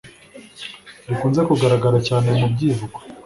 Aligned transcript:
rikunze 1.07 1.41
kugaragara 1.49 1.97
cyane 2.07 2.29
mu 2.39 2.47
byivugo 2.53 2.97